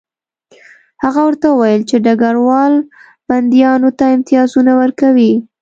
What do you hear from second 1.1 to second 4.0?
ورته وویل چې ډګروال بندیانو